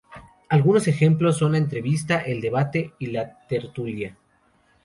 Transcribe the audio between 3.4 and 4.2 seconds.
tertulia.